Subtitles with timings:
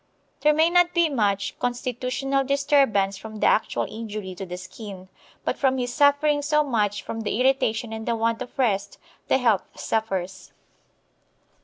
[0.39, 5.09] There may not be much constitutional disturbance from the actual injury to the skin,
[5.45, 9.37] but from his suffering so much from the irritation and the want of rest the
[9.37, 10.53] health suffers.